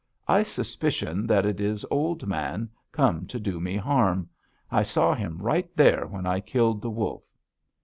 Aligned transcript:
I 0.27 0.41
suspicion 0.41 1.27
that 1.27 1.45
it 1.45 1.59
is 1.61 1.85
Old 1.91 2.25
Man, 2.25 2.71
come 2.91 3.27
to 3.27 3.39
do 3.39 3.59
me 3.59 3.77
harm. 3.77 4.29
I 4.71 4.81
saw 4.81 5.13
him 5.13 5.37
right 5.37 5.69
there 5.77 6.07
when 6.07 6.25
I 6.25 6.39
killed 6.39 6.81
the 6.81 6.89
wolf.' 6.89 7.23